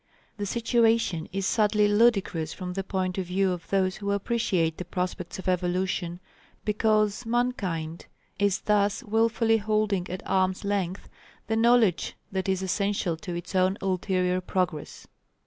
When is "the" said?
0.37-0.47, 2.73-2.83, 4.79-4.83, 11.45-11.55